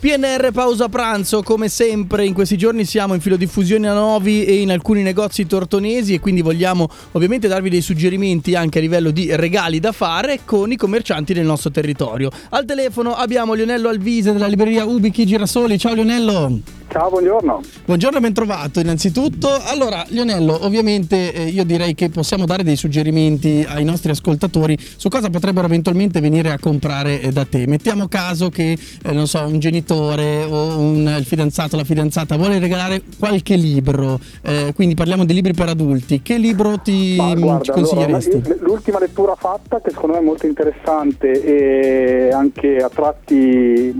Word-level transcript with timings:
PNR 0.00 0.52
pausa 0.52 0.88
pranzo, 0.88 1.42
come 1.42 1.68
sempre 1.68 2.24
in 2.24 2.32
questi 2.32 2.56
giorni 2.56 2.84
siamo 2.84 3.14
in 3.14 3.20
filodiffusione 3.20 3.88
a 3.88 3.94
Novi 3.94 4.44
e 4.44 4.60
in 4.60 4.70
alcuni 4.70 5.02
negozi 5.02 5.44
tortonesi 5.44 6.14
e 6.14 6.20
quindi 6.20 6.40
vogliamo 6.40 6.88
ovviamente 7.12 7.48
darvi 7.48 7.68
dei 7.68 7.80
suggerimenti 7.80 8.54
anche 8.54 8.78
a 8.78 8.80
livello 8.80 9.10
di 9.10 9.34
regali 9.34 9.80
da 9.80 9.90
fare 9.90 10.40
con 10.44 10.70
i 10.70 10.76
commercianti 10.76 11.34
del 11.34 11.46
nostro 11.46 11.72
territorio. 11.72 12.30
Al 12.50 12.64
telefono 12.64 13.14
abbiamo 13.14 13.54
Lionello 13.54 13.88
Alvise 13.88 14.32
della 14.32 14.46
libreria 14.46 14.84
Ubichi 14.84 15.26
Girasoli. 15.26 15.76
Ciao 15.78 15.94
Lionello. 15.94 16.60
Ciao, 16.98 17.10
buongiorno. 17.10 17.60
Buongiorno 17.84 18.18
e 18.18 18.20
ben 18.20 18.32
trovato 18.32 18.80
innanzitutto. 18.80 19.48
Allora, 19.66 20.04
Lionello, 20.08 20.64
ovviamente 20.64 21.32
eh, 21.32 21.44
io 21.44 21.64
direi 21.64 21.94
che 21.94 22.10
possiamo 22.10 22.44
dare 22.44 22.64
dei 22.64 22.74
suggerimenti 22.74 23.64
ai 23.68 23.84
nostri 23.84 24.10
ascoltatori 24.10 24.76
su 24.96 25.08
cosa 25.08 25.30
potrebbero 25.30 25.66
eventualmente 25.66 26.18
venire 26.18 26.50
a 26.50 26.58
comprare 26.58 27.20
eh, 27.20 27.30
da 27.30 27.44
te. 27.44 27.68
Mettiamo 27.68 28.08
caso 28.08 28.48
che, 28.48 28.76
eh, 29.04 29.12
non 29.12 29.28
so, 29.28 29.46
un 29.46 29.60
genitore 29.60 30.42
o 30.42 30.76
un, 30.76 31.14
il 31.16 31.24
fidanzato 31.24 31.76
o 31.76 31.78
la 31.78 31.84
fidanzata 31.84 32.36
vuole 32.36 32.58
regalare 32.58 33.00
qualche 33.16 33.54
libro, 33.54 34.18
eh, 34.42 34.72
quindi 34.74 34.96
parliamo 34.96 35.24
di 35.24 35.34
libri 35.34 35.52
per 35.52 35.68
adulti. 35.68 36.20
Che 36.20 36.36
libro 36.36 36.80
ti, 36.80 37.14
Ma 37.16 37.32
guarda, 37.32 37.74
consiglieresti? 37.74 38.42
allora, 38.42 38.56
l'ultima 38.58 38.98
lettura 38.98 39.36
fatta, 39.36 39.80
che 39.80 39.90
secondo 39.90 40.16
me 40.16 40.20
è 40.20 40.24
molto 40.24 40.46
interessante 40.46 41.30
e 41.30 42.32
anche 42.32 42.78
a 42.78 42.88
tratti 42.88 43.96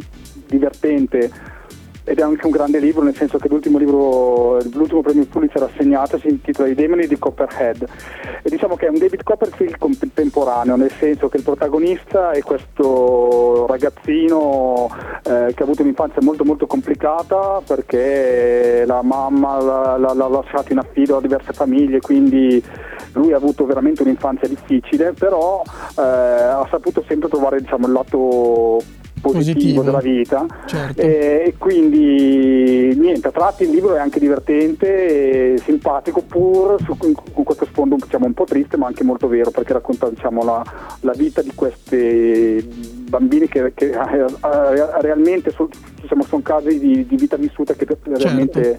divertente, 0.49 1.31
ed 2.09 2.19
è 2.19 2.23
anche 2.23 2.47
un 2.47 2.53
grande 2.53 2.79
libro, 2.79 3.03
nel 3.03 3.15
senso 3.15 3.37
che 3.37 3.49
l'ultimo 3.49 3.77
libro, 3.77 4.59
l'ultimo 4.73 5.03
premio 5.03 5.27
Pulitzer 5.27 5.63
assegnato 5.63 6.19
si 6.19 6.29
intitola 6.29 6.69
I 6.69 6.75
demoni 6.75 7.07
di 7.07 7.19
Copperhead. 7.19 7.87
E 8.43 8.49
diciamo 8.49 8.77
che 8.77 8.87
è 8.87 8.89
un 8.89 8.97
David 8.97 9.23
Copperfield 9.23 9.77
contemporaneo, 9.77 10.77
nel 10.77 10.91
senso 10.99 11.29
che 11.29 11.37
il 11.37 11.43
protagonista 11.43 12.31
è 12.31 12.41
questo 12.41 13.67
ragazzino 13.67 14.89
eh, 15.23 15.53
che 15.55 15.63
ha 15.63 15.65
avuto 15.65 15.83
un'infanzia 15.83 16.23
molto 16.23 16.45
molto 16.45 16.67
complicata 16.67 17.61
perché 17.67 18.85
la 18.87 19.03
mamma 19.03 19.61
l'ha, 19.61 19.97
l'ha, 19.99 20.29
lasciato 20.29 20.73
in 20.73 20.79
affido 20.79 21.19
a 21.19 21.21
diverse 21.21 21.53
famiglie, 21.53 22.01
quindi 22.01 22.63
lui 23.13 23.35
ha 23.35 23.37
avuto 23.37 23.67
veramente 23.67 24.03
un'infanzia 24.03 24.49
difficile, 24.49 25.13
però 25.13 25.63
eh, 25.99 26.01
ha 26.01 26.67
saputo 26.71 27.05
sempre 27.07 27.29
trovare 27.29 27.61
diciamo, 27.61 27.87
il 27.87 27.93
lato 27.93 28.81
positivo, 29.33 29.83
Positivo. 29.83 29.83
della 29.83 30.01
vita 30.01 30.47
Certo. 30.67 31.01
Eh, 31.01 31.43
e 31.47 31.55
quindi 31.59 32.95
niente, 32.97 33.29
a 33.29 33.31
tratti 33.31 33.65
il 33.65 33.71
libro 33.71 33.95
è 33.95 33.99
anche 33.99 34.19
divertente 34.21 35.55
e 35.55 35.59
simpatico 35.59 36.23
pur 36.23 36.77
su- 36.85 36.97
con, 36.97 37.15
questo 37.45 37.67
sfondo 37.67 37.97
diciamo, 37.97 38.27
un 38.27 38.35
po' 38.35 38.45
triste 38.45 38.77
ma 38.77 38.87
anche 38.87 39.05
molto 39.05 39.29
vero 39.29 39.51
perché 39.51 39.73
racconta 39.73 40.09
diciamo, 40.09 40.45
la, 40.45 40.63
la 41.01 41.13
vita 41.13 41.43
di 41.43 41.53
questi 41.55 41.97
bambini 43.09 43.49
che, 43.49 43.73
che, 43.75 43.91
eh, 43.91 44.19
eh, 44.19 45.01
realmente 45.01 45.55
diciamo, 46.01 46.23
sono 46.23 46.43
casi 46.43 46.79
di, 46.79 47.07
di 47.07 47.17
vita 47.17 47.37
vissuta 47.37 47.75
che 47.75 47.87
realmente 48.03 48.79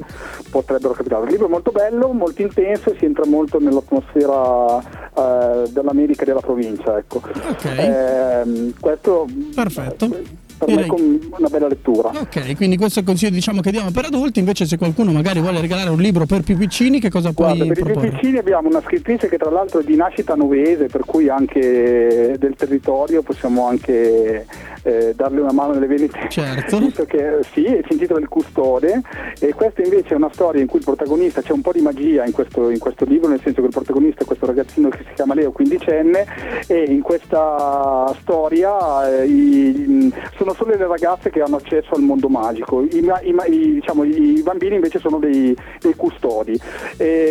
potrebbero 0.49 0.93
capitare. 0.93 1.25
Il 1.25 1.31
libro 1.31 1.47
è 1.47 1.49
molto 1.49 1.71
bello, 1.71 2.11
molto 2.11 2.41
intenso 2.41 2.91
e 2.91 2.97
si 2.97 3.05
entra 3.05 3.25
molto 3.25 3.59
nell'atmosfera 3.59 4.79
eh, 4.79 5.69
dell'America 5.69 6.23
e 6.23 6.25
della 6.25 6.41
provincia. 6.41 6.97
Ecco. 6.97 7.17
Ok. 7.17 7.65
Ehm, 7.65 8.73
questo 8.79 9.27
Perfetto. 9.53 10.47
Per 10.65 10.75
me 10.75 10.85
com- 10.85 11.19
una 11.37 11.47
bella 11.47 11.67
lettura. 11.67 12.09
Ok, 12.09 12.55
quindi 12.55 12.77
questo 12.77 12.99
è 12.99 13.01
il 13.01 13.07
consiglio 13.07 13.31
diciamo 13.31 13.61
che 13.61 13.71
diamo 13.71 13.91
per 13.91 14.05
adulti, 14.05 14.39
invece 14.39 14.65
se 14.65 14.77
qualcuno 14.77 15.11
magari 15.11 15.39
vuole 15.39 15.61
regalare 15.61 15.89
un 15.89 15.99
libro 15.99 16.25
per 16.25 16.41
più 16.41 16.57
piccini, 16.57 16.99
che 16.99 17.09
cosa 17.09 17.31
puoi 17.33 17.55
Guarda, 17.55 17.63
per 17.65 17.71
i 17.71 17.75
più 17.75 17.83
proporre? 17.91 18.09
piccini 18.09 18.37
abbiamo 18.37 18.67
una 18.67 18.81
scrittrice 18.81 19.27
che 19.29 19.37
tra 19.37 19.49
l'altro 19.49 19.79
è 19.79 19.83
di 19.83 19.95
nascita 19.95 20.35
novese, 20.35 20.85
per 20.87 21.03
cui 21.05 21.29
anche 21.29 22.35
del 22.37 22.55
territorio 22.55 23.21
possiamo 23.21 23.67
anche 23.67 24.45
eh, 24.89 25.13
darle 25.15 25.41
una 25.41 25.51
mano 25.51 25.73
nelle 25.73 25.87
vendite. 25.87 26.27
Certo. 26.29 26.77
Visto 26.79 27.05
che 27.05 27.39
sì, 27.53 27.63
si 27.63 27.93
intitola 27.93 28.19
Il 28.19 28.27
Custode 28.27 29.01
e 29.39 29.53
questa 29.53 29.81
invece 29.81 30.13
è 30.13 30.17
una 30.17 30.29
storia 30.31 30.61
in 30.61 30.67
cui 30.67 30.79
il 30.79 30.85
protagonista, 30.85 31.41
c'è 31.41 31.51
un 31.51 31.61
po' 31.61 31.71
di 31.71 31.81
magia 31.81 32.25
in 32.25 32.31
questo, 32.31 32.69
in 32.69 32.79
questo 32.79 33.05
libro, 33.05 33.29
nel 33.29 33.41
senso 33.41 33.61
che 33.61 33.67
il 33.67 33.73
protagonista 33.73 34.23
è 34.23 34.25
questo 34.25 34.45
ragazzino 34.45 34.89
che 34.89 34.99
si 35.07 35.13
chiama 35.13 35.33
Leo, 35.33 35.51
quindicenne, 35.51 36.25
e 36.67 36.83
in 36.83 37.01
questa 37.01 38.13
storia 38.19 39.21
eh, 39.21 39.25
i- 39.25 40.13
sono 40.35 40.53
solo 40.53 40.75
le 40.75 40.87
ragazze 40.87 41.29
che 41.29 41.41
hanno 41.41 41.57
accesso 41.57 41.93
al 41.93 42.01
mondo 42.01 42.29
magico, 42.29 42.81
i, 42.81 43.05
i 43.23 43.73
diciamo, 43.73 44.03
i 44.03 44.41
bambini 44.43 44.75
invece 44.75 44.99
sono 44.99 45.19
dei, 45.19 45.55
dei 45.79 45.95
custodi. 45.95 46.59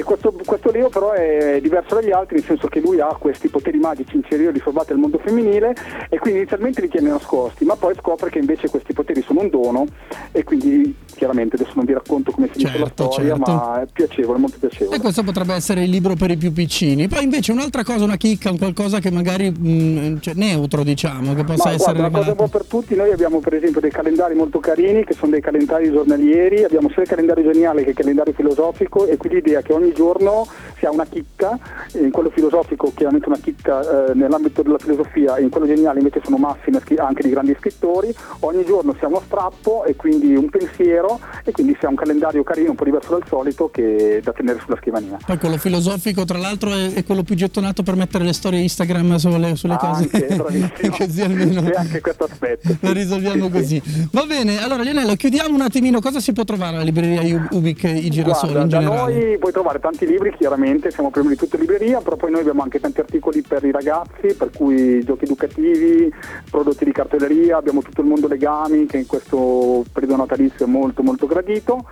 Questo, 0.05 0.35
questo 0.45 0.71
Leo 0.71 0.89
però 0.89 1.13
è 1.13 1.59
diverso 1.61 1.97
dagli 1.97 2.11
altri, 2.11 2.37
nel 2.37 2.45
senso 2.45 2.69
che 2.69 2.81
lui 2.81 3.01
ha 3.01 3.15
questi 3.19 3.49
poteri 3.49 3.79
magici 3.79 4.17
inferiori 4.17 4.59
riservati 4.59 4.93
al 4.93 4.99
mondo 4.99 5.19
femminile 5.19 5.75
e 6.09 6.19
quindi 6.19 6.41
inizialmente 6.41 6.81
li 6.81 6.89
tiene 6.89 7.11
nascosti, 7.11 7.48
ma 7.61 7.77
poi 7.77 7.95
scopre 7.95 8.31
che 8.31 8.39
invece 8.39 8.69
questi 8.69 8.93
poteri 8.93 9.23
sono 9.23 9.41
un 9.41 9.51
dono 9.51 9.87
e 10.33 10.45
quindi 10.45 10.95
chiaramente 11.19 11.57
adesso 11.57 11.73
non 11.75 11.85
vi 11.85 11.93
racconto 11.93 12.31
come 12.31 12.47
finisce 12.47 12.79
Certo, 12.79 13.05
la 13.05 13.11
storia, 13.11 13.35
certo. 13.35 13.53
ma 13.53 13.83
è 13.83 13.87
piacevole, 13.93 14.39
molto 14.39 14.57
piacevole. 14.59 14.97
E 14.97 15.01
questo 15.01 15.23
potrebbe 15.23 15.55
essere 15.55 15.83
il 15.83 15.91
libro 15.91 16.15
per 16.15 16.31
i 16.31 16.37
più 16.37 16.53
piccini. 16.53 17.09
Poi 17.09 17.25
invece 17.25 17.53
un'altra 17.53 17.83
cosa, 17.85 18.05
una 18.05 18.17
chicca, 18.17 18.51
un 18.51 18.59
qualcosa 18.59 19.01
che 19.01 19.11
magari 19.11 19.51
mh, 19.51 20.21
cioè, 20.21 20.35
neutro, 20.35 20.83
diciamo, 20.85 21.35
che 21.35 21.45
possa 21.45 21.69
Ma 21.69 21.75
essere 21.75 21.99
guarda, 21.99 22.09
una 22.09 22.19
cosa 22.19 22.31
un 22.31 22.37
po' 22.37 22.49
per 22.49 22.65
tutti, 22.65 22.95
noi 22.95 23.11
abbiamo 23.11 23.41
per 23.41 23.55
esempio 23.55 23.81
dei 23.81 23.91
calendari 23.91 24.35
molto 24.35 24.61
carini 24.61 25.05
che 25.05 25.15
sono 25.15 25.33
dei 25.33 25.41
calendari 25.41 25.91
giornalieri, 25.91 26.65
abbiamo 26.65 26.89
sia 26.91 27.03
il 27.03 27.09
calendario 27.09 27.51
geniale 27.53 27.83
che 27.83 27.91
il 27.91 27.97
calendario 27.97 28.33
filosofico 28.33 29.07
e 29.07 29.17
qui 29.17 29.31
l'idea 29.31 29.61
che 29.61 29.73
ogni 29.73 29.93
giorno 29.93 30.47
si 30.79 30.87
ha 30.87 30.91
una 30.91 31.07
chicca, 31.07 31.59
in 31.95 32.11
quello 32.11 32.31
filosofico 32.31 32.93
chiaramente 32.95 33.29
una 33.29 33.39
chicca 33.39 34.11
eh, 34.11 34.15
nell'ambito 34.15 34.63
della 34.63 34.79
filosofia 34.79 35.37
e 35.37 35.43
in 35.43 35.49
quello 35.51 35.67
geniale 35.67 35.99
invece 35.99 36.21
sono 36.23 36.37
massime 36.37 36.81
anche 36.97 37.23
di 37.23 37.31
grandi 37.31 37.57
scrittori, 37.59 38.15
ogni 38.41 38.65
giorno 38.65 38.95
si 38.99 39.05
ha 39.05 39.09
uno 39.09 39.23
strappo 39.25 39.85
e 39.85 39.97
quindi 39.97 40.35
un 40.35 40.49
pensiero 40.49 41.08
e 41.45 41.51
quindi 41.53 41.77
si 41.79 41.87
ha 41.87 41.89
un 41.89 41.95
calendario 41.95 42.43
carino 42.43 42.71
un 42.71 42.77
po' 42.77 42.85
diverso 42.85 43.11
dal 43.11 43.23
solito 43.29 43.71
che 43.71 44.21
da 44.23 44.33
tenere 44.33 44.59
sulla 44.65 44.77
scrivania. 44.81 45.19
Poi 45.25 45.39
quello 45.39 45.57
filosofico, 45.57 46.25
tra 46.25 46.39
l'altro, 46.39 46.73
è, 46.73 46.93
è 46.95 47.05
quello 47.05 47.23
più 47.23 47.35
gettonato 47.35 47.83
per 47.83 47.95
mettere 47.97 48.25
le 48.25 48.33
storie 48.33 48.61
Instagram 48.61 49.17
sulle, 49.17 49.55
sulle 49.57 49.77
cose. 49.77 50.09
Anche, 50.13 50.35
bravissimo. 50.37 50.97
così 50.99 51.21
almeno 51.23 51.63
C'è 51.63 51.73
anche 51.77 52.01
questo 52.01 52.25
aspetto. 52.25 52.77
lo 52.81 52.93
risolviamo 52.93 53.47
Sì, 53.47 53.51
così. 53.53 53.83
sì. 53.85 54.09
Va 54.13 54.25
bene, 54.27 54.61
allora 54.63 54.83
Lionello, 54.83 55.15
chiudiamo 55.15 55.55
un 55.55 55.61
attimino. 55.63 56.01
Cosa 56.01 56.21
si 56.21 56.33
può 56.33 56.45
trovare 56.45 56.77
alla 56.77 56.85
libreria 56.85 57.49
Ubic 57.51 57.83
i 57.85 58.11
girasoli 58.11 58.53
Guarda, 58.53 58.63
in 58.63 58.69
da 58.69 58.79
generale? 58.91 59.13
noi 59.27 59.39
puoi 59.39 59.53
trovare 59.53 59.79
tanti 59.81 60.07
libri, 60.07 60.35
chiaramente 60.37 60.91
siamo 60.91 61.11
prima 61.11 61.29
di 61.29 61.37
tutto 61.37 61.57
libreria, 61.57 62.01
però 62.01 62.17
poi 62.17 62.31
noi 62.31 62.41
abbiamo 62.41 62.63
anche 62.63 62.81
tanti 62.81 63.01
articoli 63.01 63.43
per 63.43 63.65
i 63.65 63.71
ragazzi, 63.71 64.35
per 64.37 64.51
cui 64.55 65.03
giochi 65.05 65.25
educativi, 65.25 66.13
prodotti 66.51 66.85
di 66.85 66.93
cartelleria, 66.93 67.57
abbiamo 67.57 67.83
tutto 67.83 68.01
il 68.01 68.07
mondo 68.07 68.29
legami 68.29 68.87
che 68.87 68.99
in 68.99 69.07
questo 69.07 69.85
periodo 69.93 70.17
natalizio 70.17 70.65
è 70.67 70.69
molto 70.69 70.98
molto 71.03 71.27
gradito 71.27 71.85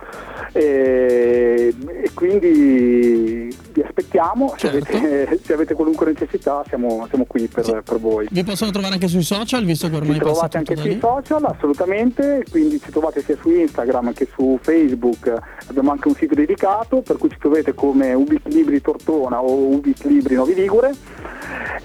e, 0.53 1.73
e 2.03 2.09
quindi 2.13 3.55
vi 3.73 3.81
aspettiamo, 3.81 4.53
se, 4.57 4.69
Certo. 4.69 4.97
avete, 4.97 5.39
se 5.43 5.53
avete 5.53 5.73
qualunque 5.73 6.05
necessità 6.07 6.63
siamo, 6.67 7.05
siamo 7.09 7.25
qui 7.25 7.47
per, 7.47 7.63
Sì. 7.65 7.71
per 7.83 7.99
voi. 7.99 8.27
Vi 8.29 8.43
possono 8.43 8.71
trovare 8.71 8.93
anche 8.95 9.07
sui 9.07 9.21
social, 9.23 9.63
visto 9.65 9.89
che 9.89 9.95
ormai 9.95 10.13
Ci 10.15 10.19
trovate 10.19 10.57
anche 10.57 10.75
sui 10.75 10.89
lì. 10.93 10.99
social, 10.99 11.43
assolutamente, 11.45 12.43
quindi 12.49 12.79
ci 12.79 12.91
trovate 12.91 13.21
sia 13.23 13.37
su 13.41 13.49
Instagram 13.49 14.13
che 14.13 14.27
su 14.35 14.57
Facebook, 14.61 15.31
abbiamo 15.67 15.91
anche 15.91 16.07
un 16.07 16.15
sito 16.15 16.33
dedicato 16.35 17.01
per 17.01 17.17
cui 17.17 17.29
ci 17.29 17.37
trovate 17.39 17.73
come 17.73 18.13
Ubic 18.13 18.41
Libri 18.45 18.81
Tortona 18.81 19.41
o 19.41 19.51
Ubic 19.75 20.03
Libri 20.05 20.35
Novi 20.35 20.53
Ligure 20.55 20.93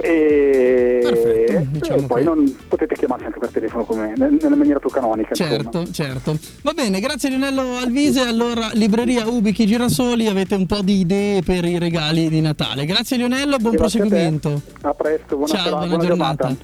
e, 0.01 0.99
Perfetto, 1.03 1.67
diciamo 1.71 2.01
e 2.03 2.07
poi 2.07 2.19
che- 2.19 2.25
non, 2.29 2.57
potete 2.69 2.95
chiamarci 2.95 3.25
anche 3.27 3.39
per 3.39 3.51
telefono 3.51 3.85
come, 3.85 4.13
nel- 4.17 4.39
nella 4.41 4.57
maniera 4.57 4.79
più 4.79 4.91
canonica. 4.91 5.31
insomma. 5.31 5.51
Certo, 5.51 5.91
certo. 5.93 6.39
Va 6.63 6.73
bene, 6.73 7.01
grazie 7.01 7.29
Lionello 7.29 7.77
Alvise. 7.77 8.21
Allora, 8.21 8.71
libreria 8.73 9.27
Ubichi 9.29 9.67
Girasoli, 9.67 10.27
avete 10.27 10.55
un 10.55 10.67
po' 10.67 10.81
di 10.83 11.01
idee 11.01 11.43
per 11.43 11.65
i 11.65 11.79
regali 11.79 12.29
di 12.29 12.41
Natale. 12.41 12.85
Grazie 12.85 13.17
Lionello, 13.17 13.57
buon 13.59 13.75
Grazie 13.75 14.01
a 14.01 14.03
proseguimento. 14.03 14.63
A 14.83 14.95
presto, 14.95 15.37
buona, 15.37 15.53
Ciao, 15.53 15.65
serata, 15.65 15.87
buona 15.87 16.05
giornata. 16.05 16.57